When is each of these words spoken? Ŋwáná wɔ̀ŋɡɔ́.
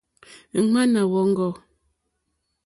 Ŋwáná 0.65 1.01
wɔ̀ŋɡɔ́. 1.11 1.51